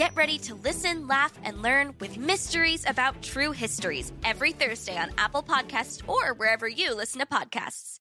Get 0.00 0.16
ready 0.16 0.38
to 0.38 0.54
listen, 0.54 1.06
laugh, 1.06 1.38
and 1.44 1.60
learn 1.60 1.94
with 2.00 2.16
Mysteries 2.16 2.86
About 2.88 3.20
True 3.20 3.52
Histories 3.52 4.10
every 4.24 4.52
Thursday 4.52 4.96
on 4.96 5.10
Apple 5.18 5.42
Podcasts 5.42 6.00
or 6.08 6.32
wherever 6.32 6.66
you 6.66 6.96
listen 6.96 7.20
to 7.20 7.26
podcasts. 7.26 7.98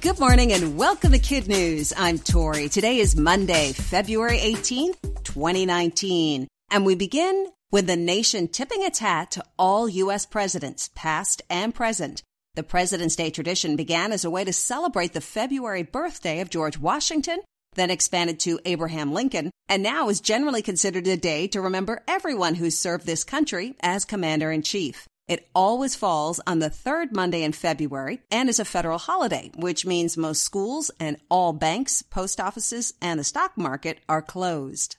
Good 0.00 0.18
morning 0.18 0.52
and 0.52 0.76
welcome 0.76 1.12
to 1.12 1.20
Kid 1.20 1.46
News. 1.46 1.92
I'm 1.96 2.18
Tori. 2.18 2.68
Today 2.68 2.98
is 2.98 3.14
Monday, 3.14 3.70
February 3.74 4.38
18th, 4.38 5.22
2019. 5.22 6.48
And 6.72 6.84
we 6.84 6.96
begin 6.96 7.46
with 7.70 7.86
the 7.86 7.94
nation 7.94 8.48
tipping 8.48 8.82
its 8.82 8.98
hat 8.98 9.30
to 9.30 9.44
all 9.56 9.88
U.S. 9.88 10.26
presidents, 10.26 10.90
past 10.96 11.42
and 11.48 11.72
present. 11.72 12.24
The 12.56 12.64
President's 12.64 13.14
Day 13.14 13.30
tradition 13.30 13.76
began 13.76 14.10
as 14.10 14.24
a 14.24 14.30
way 14.30 14.42
to 14.42 14.52
celebrate 14.52 15.12
the 15.12 15.20
February 15.20 15.84
birthday 15.84 16.40
of 16.40 16.50
George 16.50 16.76
Washington 16.76 17.38
then 17.74 17.90
expanded 17.90 18.40
to 18.40 18.60
Abraham 18.64 19.12
Lincoln, 19.12 19.50
and 19.68 19.82
now 19.82 20.08
is 20.08 20.20
generally 20.20 20.62
considered 20.62 21.06
a 21.06 21.16
day 21.16 21.46
to 21.48 21.60
remember 21.60 22.02
everyone 22.06 22.54
who 22.54 22.70
served 22.70 23.06
this 23.06 23.24
country 23.24 23.74
as 23.80 24.04
Commander 24.04 24.50
in 24.50 24.62
Chief. 24.62 25.08
It 25.28 25.48
always 25.54 25.94
falls 25.94 26.40
on 26.46 26.58
the 26.58 26.68
third 26.68 27.14
Monday 27.14 27.42
in 27.42 27.52
February 27.52 28.20
and 28.30 28.48
is 28.48 28.58
a 28.58 28.64
federal 28.64 28.98
holiday, 28.98 29.50
which 29.54 29.86
means 29.86 30.16
most 30.16 30.42
schools 30.42 30.90
and 30.98 31.16
all 31.30 31.52
banks, 31.52 32.02
post 32.02 32.40
offices, 32.40 32.92
and 33.00 33.18
the 33.18 33.24
stock 33.24 33.56
market 33.56 34.00
are 34.08 34.20
closed. 34.20 34.96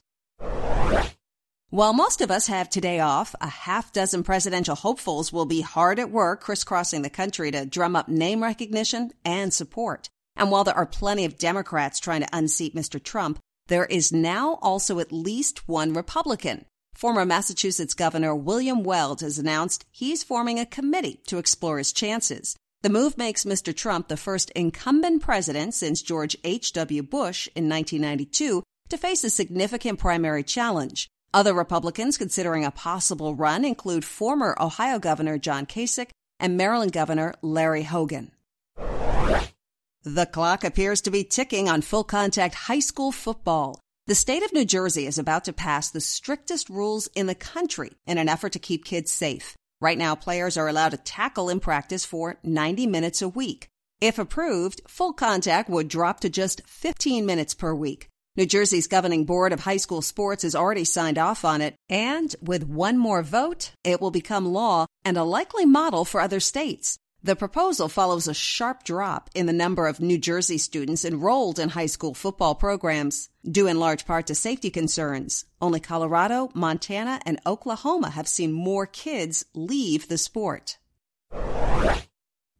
While 1.73 1.93
most 1.93 2.21
of 2.21 2.29
us 2.29 2.47
have 2.47 2.69
today 2.69 2.99
off, 2.99 3.33
a 3.41 3.47
half 3.47 3.91
dozen 3.91 4.23
presidential 4.23 4.75
hopefuls 4.75 5.33
will 5.33 5.45
be 5.45 5.61
hard 5.61 5.97
at 5.97 6.11
work 6.11 6.41
crisscrossing 6.41 7.01
the 7.01 7.09
country 7.09 7.49
to 7.49 7.65
drum 7.65 7.95
up 7.95 8.07
name 8.07 8.43
recognition 8.43 9.11
and 9.25 9.51
support. 9.51 10.09
And 10.35 10.51
while 10.51 10.63
there 10.63 10.75
are 10.75 10.85
plenty 10.85 11.25
of 11.25 11.37
Democrats 11.37 11.99
trying 11.99 12.21
to 12.21 12.29
unseat 12.35 12.75
Mr. 12.75 13.01
Trump, 13.01 13.39
there 13.67 13.85
is 13.85 14.11
now 14.11 14.59
also 14.61 14.99
at 14.99 15.11
least 15.11 15.67
one 15.67 15.93
Republican. 15.93 16.65
Former 16.95 17.25
Massachusetts 17.25 17.93
Governor 17.93 18.35
William 18.35 18.83
Weld 18.83 19.21
has 19.21 19.39
announced 19.39 19.85
he's 19.91 20.23
forming 20.23 20.59
a 20.59 20.65
committee 20.65 21.21
to 21.27 21.37
explore 21.37 21.77
his 21.77 21.93
chances. 21.93 22.55
The 22.81 22.89
move 22.89 23.17
makes 23.17 23.45
Mr. 23.45 23.75
Trump 23.75 24.09
the 24.09 24.17
first 24.17 24.49
incumbent 24.51 25.21
president 25.21 25.73
since 25.73 26.01
George 26.01 26.35
H.W. 26.43 27.03
Bush 27.03 27.47
in 27.55 27.69
1992 27.69 28.61
to 28.89 28.97
face 28.97 29.23
a 29.23 29.29
significant 29.29 29.99
primary 29.99 30.43
challenge. 30.43 31.07
Other 31.33 31.53
Republicans 31.53 32.17
considering 32.17 32.65
a 32.65 32.71
possible 32.71 33.35
run 33.35 33.65
include 33.65 34.05
former 34.05 34.55
Ohio 34.59 34.99
Governor 34.99 35.37
John 35.37 35.65
Kasich 35.65 36.09
and 36.39 36.57
Maryland 36.57 36.91
Governor 36.91 37.33
Larry 37.41 37.83
Hogan. 37.83 38.31
The 40.05 40.25
clock 40.25 40.65
appears 40.65 40.99
to 41.01 41.11
be 41.11 41.23
ticking 41.23 41.69
on 41.69 41.81
full 41.81 42.03
contact 42.03 42.55
high 42.55 42.81
school 42.81 43.13
football. 43.13 43.79
The 44.05 44.15
state 44.15 44.43
of 44.43 44.51
New 44.51 44.65
Jersey 44.65 45.07
is 45.07 45.17
about 45.17 45.45
to 45.45 45.53
pass 45.53 45.89
the 45.89 46.01
strictest 46.01 46.69
rules 46.69 47.07
in 47.15 47.27
the 47.27 47.35
country 47.35 47.93
in 48.05 48.17
an 48.17 48.27
effort 48.27 48.51
to 48.51 48.59
keep 48.59 48.83
kids 48.83 49.11
safe. 49.11 49.55
Right 49.79 49.97
now, 49.97 50.13
players 50.15 50.57
are 50.57 50.67
allowed 50.67 50.89
to 50.89 50.97
tackle 50.97 51.47
in 51.47 51.61
practice 51.61 52.03
for 52.03 52.37
90 52.43 52.85
minutes 52.85 53.21
a 53.21 53.29
week. 53.29 53.69
If 54.01 54.19
approved, 54.19 54.81
full 54.89 55.13
contact 55.13 55.69
would 55.69 55.87
drop 55.87 56.19
to 56.19 56.29
just 56.29 56.67
15 56.67 57.25
minutes 57.25 57.53
per 57.53 57.73
week. 57.73 58.09
New 58.35 58.45
Jersey's 58.45 58.87
governing 58.87 59.23
board 59.23 59.53
of 59.53 59.61
high 59.61 59.77
school 59.77 60.01
sports 60.01 60.43
has 60.43 60.55
already 60.55 60.83
signed 60.83 61.17
off 61.17 61.45
on 61.45 61.61
it, 61.61 61.75
and 61.87 62.35
with 62.41 62.67
one 62.67 62.97
more 62.97 63.23
vote, 63.23 63.71
it 63.85 64.01
will 64.01 64.11
become 64.11 64.51
law 64.51 64.85
and 65.05 65.15
a 65.15 65.23
likely 65.23 65.65
model 65.65 66.03
for 66.03 66.19
other 66.19 66.41
states. 66.41 66.97
The 67.25 67.37
proposal 67.37 67.87
follows 67.87 68.27
a 68.27 68.33
sharp 68.33 68.83
drop 68.83 69.29
in 69.33 69.45
the 69.45 69.53
number 69.53 69.87
of 69.87 70.01
New 70.01 70.17
Jersey 70.17 70.57
students 70.57 71.05
enrolled 71.05 71.57
in 71.57 71.69
high 71.69 71.85
school 71.85 72.13
football 72.13 72.53
programs, 72.53 73.29
due 73.49 73.65
in 73.65 73.79
large 73.79 74.05
part 74.05 74.27
to 74.27 74.35
safety 74.35 74.69
concerns. 74.69 75.45
Only 75.61 75.79
Colorado, 75.79 76.49
Montana, 76.53 77.21
and 77.25 77.39
Oklahoma 77.45 78.09
have 78.09 78.27
seen 78.27 78.51
more 78.51 78.85
kids 78.85 79.45
leave 79.53 80.09
the 80.09 80.17
sport. 80.17 80.77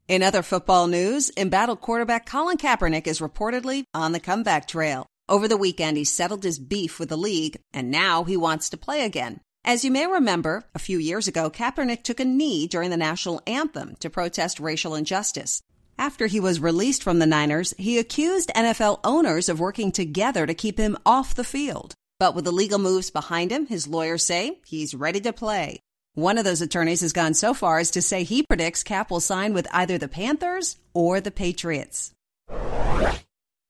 In 0.07 0.23
other 0.23 0.41
football 0.41 0.87
news, 0.87 1.29
embattled 1.35 1.81
quarterback 1.81 2.25
Colin 2.25 2.55
Kaepernick 2.55 3.05
is 3.05 3.19
reportedly 3.19 3.83
on 3.93 4.13
the 4.13 4.19
comeback 4.21 4.65
trail. 4.65 5.05
Over 5.27 5.49
the 5.49 5.57
weekend, 5.57 5.97
he 5.97 6.05
settled 6.05 6.45
his 6.45 6.57
beef 6.57 6.99
with 7.01 7.09
the 7.09 7.17
league, 7.17 7.57
and 7.73 7.91
now 7.91 8.23
he 8.23 8.37
wants 8.37 8.69
to 8.69 8.77
play 8.77 9.03
again. 9.03 9.41
As 9.65 9.85
you 9.85 9.91
may 9.91 10.05
remember, 10.05 10.65
a 10.75 10.79
few 10.79 10.99
years 10.99 11.29
ago, 11.29 11.49
Kaepernick 11.49 12.03
took 12.03 12.19
a 12.19 12.25
knee 12.25 12.67
during 12.67 12.89
the 12.89 12.97
national 12.97 13.41
anthem 13.47 13.95
to 14.01 14.09
protest 14.09 14.59
racial 14.59 14.93
injustice. 14.93 15.61
After 15.97 16.27
he 16.27 16.41
was 16.41 16.59
released 16.59 17.01
from 17.01 17.19
the 17.19 17.25
Niners, 17.25 17.73
he 17.77 17.97
accused 17.97 18.51
NFL 18.53 18.99
owners 19.05 19.47
of 19.47 19.61
working 19.61 19.93
together 19.93 20.45
to 20.45 20.53
keep 20.53 20.77
him 20.77 20.97
off 21.05 21.33
the 21.33 21.45
field. 21.45 21.93
But 22.19 22.35
with 22.35 22.43
the 22.43 22.51
legal 22.51 22.77
moves 22.77 23.09
behind 23.09 23.51
him, 23.51 23.65
his 23.65 23.87
lawyers 23.87 24.25
say 24.25 24.59
he's 24.65 24.93
ready 24.93 25.21
to 25.21 25.31
play. 25.31 25.79
One 26.13 26.37
of 26.37 26.43
those 26.43 26.61
attorneys 26.61 26.99
has 26.99 27.13
gone 27.13 27.33
so 27.33 27.53
far 27.53 27.79
as 27.79 27.91
to 27.91 28.01
say 28.01 28.23
he 28.23 28.43
predicts 28.43 28.83
Kaep 28.83 29.09
will 29.09 29.21
sign 29.21 29.53
with 29.53 29.67
either 29.71 29.97
the 29.97 30.09
Panthers 30.09 30.77
or 30.93 31.21
the 31.21 31.31
Patriots. 31.31 32.11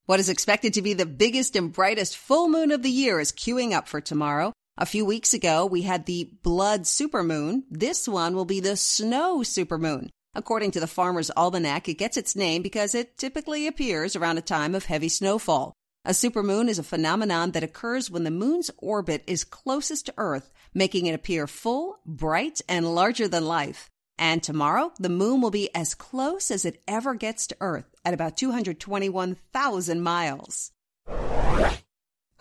What 0.08 0.20
is 0.20 0.30
expected 0.30 0.74
to 0.74 0.82
be 0.82 0.96
the 0.96 1.06
biggest 1.06 1.56
and 1.56 1.72
brightest 1.72 2.18
full 2.18 2.50
moon 2.50 2.72
of 2.72 2.82
the 2.82 2.90
year 2.90 3.20
is 3.20 3.32
queuing 3.32 3.74
up 3.74 3.88
for 3.88 4.02
tomorrow. 4.02 4.54
A 4.76 4.88
few 4.88 5.06
weeks 5.06 5.36
ago, 5.36 5.68
we 5.68 5.84
had 5.84 6.08
the 6.08 6.32
blood 6.42 6.82
supermoon. 6.82 7.62
This 7.70 8.08
one 8.08 8.36
will 8.36 8.46
be 8.46 8.60
the 8.60 8.76
snow 8.76 9.42
supermoon. 9.42 10.10
According 10.34 10.72
to 10.72 10.80
the 10.80 10.88
Farmer's 10.88 11.30
Almanac, 11.38 11.88
it 11.88 12.00
gets 12.00 12.18
its 12.18 12.36
name 12.36 12.64
because 12.64 12.96
it 12.96 13.16
typically 13.16 13.68
appears 13.68 14.16
around 14.16 14.40
a 14.40 14.42
time 14.42 14.74
of 14.74 14.86
heavy 14.86 15.10
snowfall. 15.10 15.74
A 16.06 16.10
supermoon 16.10 16.70
is 16.70 16.80
a 16.80 16.84
phenomenon 16.84 17.52
that 17.52 17.62
occurs 17.62 18.10
when 18.10 18.24
the 18.24 18.32
moon's 18.32 18.72
orbit 18.80 19.24
is 19.28 19.44
closest 19.44 20.08
to 20.08 20.14
Earth, 20.18 20.52
making 20.74 21.06
it 21.06 21.14
appear 21.14 21.46
full, 21.46 22.00
bright, 22.04 22.60
and 22.68 22.96
larger 22.96 23.28
than 23.28 23.46
life. 23.46 23.92
And 24.18 24.42
tomorrow, 24.42 24.92
the 24.98 25.08
moon 25.08 25.40
will 25.40 25.52
be 25.52 25.70
as 25.76 25.94
close 25.94 26.50
as 26.50 26.66
it 26.66 26.82
ever 26.88 27.14
gets 27.14 27.46
to 27.48 27.58
Earth 27.62 27.94
at 28.04 28.16
about 28.16 28.38
221,000 28.38 30.02
miles. 30.02 30.72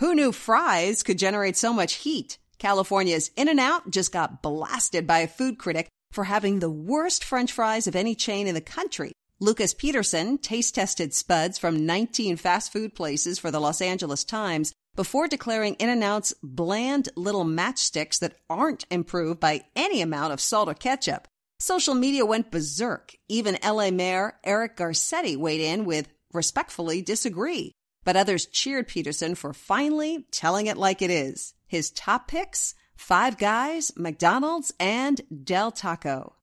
Who 0.02 0.16
knew 0.16 0.32
fries 0.32 1.04
could 1.04 1.16
generate 1.16 1.56
so 1.56 1.72
much 1.72 1.94
heat? 1.94 2.36
California's 2.58 3.30
In 3.36 3.48
N 3.48 3.60
Out 3.60 3.88
just 3.88 4.10
got 4.10 4.42
blasted 4.42 5.06
by 5.06 5.20
a 5.20 5.28
food 5.28 5.58
critic 5.58 5.86
for 6.10 6.24
having 6.24 6.58
the 6.58 6.68
worst 6.68 7.22
french 7.22 7.52
fries 7.52 7.86
of 7.86 7.94
any 7.94 8.16
chain 8.16 8.48
in 8.48 8.56
the 8.56 8.60
country. 8.60 9.12
Lucas 9.38 9.74
Peterson 9.74 10.38
taste 10.38 10.74
tested 10.74 11.14
spuds 11.14 11.56
from 11.56 11.86
19 11.86 12.36
fast 12.36 12.72
food 12.72 12.96
places 12.96 13.38
for 13.38 13.52
the 13.52 13.60
Los 13.60 13.80
Angeles 13.80 14.24
Times 14.24 14.72
before 14.96 15.28
declaring 15.28 15.74
In 15.74 15.88
N 15.88 16.02
Out's 16.02 16.34
bland 16.42 17.08
little 17.14 17.44
matchsticks 17.44 18.18
that 18.18 18.34
aren't 18.50 18.84
improved 18.90 19.38
by 19.38 19.62
any 19.76 20.02
amount 20.02 20.32
of 20.32 20.40
salt 20.40 20.68
or 20.68 20.74
ketchup. 20.74 21.28
Social 21.60 21.94
media 21.94 22.26
went 22.26 22.50
berserk. 22.50 23.14
Even 23.28 23.56
LA 23.64 23.92
Mayor 23.92 24.36
Eric 24.42 24.76
Garcetti 24.76 25.36
weighed 25.36 25.60
in 25.60 25.84
with 25.84 26.08
respectfully 26.32 27.02
disagree. 27.02 27.70
But 28.04 28.16
others 28.16 28.46
cheered 28.46 28.88
Peterson 28.88 29.34
for 29.34 29.52
finally 29.52 30.26
telling 30.30 30.66
it 30.66 30.76
like 30.76 31.02
it 31.02 31.10
is. 31.10 31.54
His 31.66 31.90
top 31.90 32.28
picks 32.28 32.74
Five 32.96 33.38
Guys, 33.38 33.92
McDonald's, 33.96 34.72
and 34.78 35.20
Del 35.44 35.72
Taco. 35.72 36.36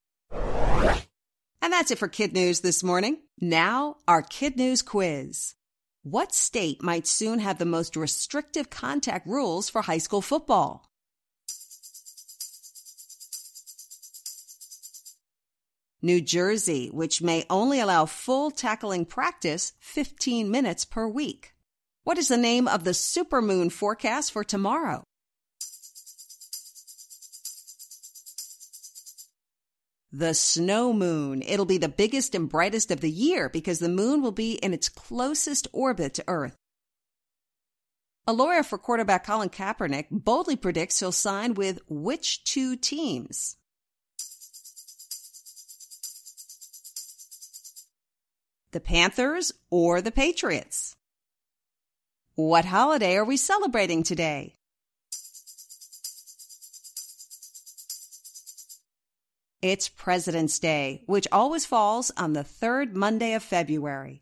And 1.61 1.73
that's 1.73 1.91
it 1.91 1.97
for 1.97 2.07
Kid 2.07 2.33
News 2.33 2.61
this 2.61 2.83
morning. 2.83 3.19
Now, 3.39 3.97
our 4.07 4.21
Kid 4.21 4.57
News 4.57 4.81
quiz. 4.81 5.55
What 6.03 6.33
state 6.33 6.81
might 6.81 7.07
soon 7.07 7.39
have 7.39 7.59
the 7.59 7.65
most 7.65 7.95
restrictive 7.95 8.69
contact 8.69 9.27
rules 9.27 9.69
for 9.69 9.81
high 9.81 9.97
school 9.97 10.21
football? 10.21 10.89
New 16.01 16.21
Jersey, 16.21 16.87
which 16.87 17.21
may 17.21 17.45
only 17.49 17.79
allow 17.79 18.05
full 18.05 18.51
tackling 18.51 19.05
practice 19.05 19.73
15 19.79 20.49
minutes 20.49 20.85
per 20.85 21.07
week. 21.07 21.53
What 22.03 22.17
is 22.17 22.29
the 22.29 22.37
name 22.37 22.67
of 22.67 22.85
the 22.85 22.91
supermoon 22.91 23.71
forecast 23.71 24.31
for 24.31 24.43
tomorrow? 24.43 25.03
The 30.11 30.33
snow 30.33 30.91
moon. 30.91 31.43
It'll 31.43 31.65
be 31.65 31.77
the 31.77 31.89
biggest 31.89 32.33
and 32.33 32.49
brightest 32.49 32.89
of 32.89 33.01
the 33.01 33.11
year 33.11 33.47
because 33.47 33.79
the 33.79 33.89
moon 33.89 34.23
will 34.23 34.31
be 34.31 34.53
in 34.53 34.73
its 34.73 34.89
closest 34.89 35.67
orbit 35.71 36.15
to 36.15 36.23
Earth. 36.27 36.55
A 38.25 38.33
lawyer 38.33 38.63
for 38.63 38.77
quarterback 38.77 39.25
Colin 39.25 39.49
Kaepernick 39.49 40.07
boldly 40.09 40.55
predicts 40.55 40.99
he'll 40.99 41.11
sign 41.11 41.53
with 41.55 41.79
which 41.87 42.43
two 42.43 42.75
teams? 42.75 43.57
The 48.71 48.79
Panthers 48.79 49.51
or 49.71 49.99
the 49.99 50.11
Patriots? 50.11 50.95
What 52.35 52.65
holiday 52.65 53.15
are 53.15 53.25
we 53.25 53.35
celebrating 53.35 54.03
today? 54.03 54.57
It's 59.63 59.89
President's 59.89 60.59
Day, 60.59 61.01
which 61.07 61.27
always 61.31 61.65
falls 61.65 62.11
on 62.15 62.33
the 62.33 62.43
third 62.43 62.95
Monday 62.95 63.33
of 63.33 63.41
February. 63.41 64.21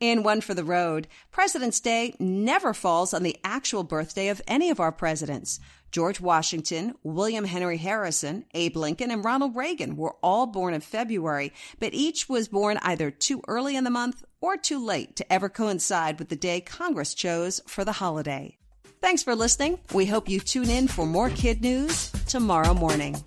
In 0.00 0.22
One 0.22 0.40
for 0.40 0.54
the 0.54 0.64
Road, 0.64 1.06
President's 1.30 1.80
Day 1.80 2.14
never 2.18 2.74
falls 2.74 3.14
on 3.14 3.22
the 3.22 3.36
actual 3.44 3.84
birthday 3.84 4.28
of 4.28 4.42
any 4.48 4.70
of 4.70 4.80
our 4.80 4.92
presidents. 4.92 5.60
George 5.92 6.20
Washington, 6.20 6.94
William 7.04 7.44
Henry 7.44 7.76
Harrison, 7.76 8.44
Abe 8.54 8.76
Lincoln, 8.76 9.12
and 9.12 9.24
Ronald 9.24 9.54
Reagan 9.54 9.96
were 9.96 10.16
all 10.22 10.46
born 10.46 10.74
in 10.74 10.80
February, 10.80 11.52
but 11.78 11.94
each 11.94 12.28
was 12.28 12.48
born 12.48 12.78
either 12.82 13.12
too 13.12 13.40
early 13.46 13.76
in 13.76 13.84
the 13.84 13.90
month 13.90 14.24
or 14.40 14.56
too 14.56 14.84
late 14.84 15.14
to 15.16 15.32
ever 15.32 15.48
coincide 15.48 16.18
with 16.18 16.28
the 16.28 16.36
day 16.36 16.60
Congress 16.60 17.14
chose 17.14 17.60
for 17.66 17.84
the 17.84 17.92
holiday. 17.92 18.58
Thanks 19.00 19.22
for 19.22 19.36
listening. 19.36 19.78
We 19.92 20.06
hope 20.06 20.28
you 20.28 20.40
tune 20.40 20.70
in 20.70 20.88
for 20.88 21.06
more 21.06 21.30
kid 21.30 21.62
news 21.62 22.10
tomorrow 22.26 22.74
morning. 22.74 23.22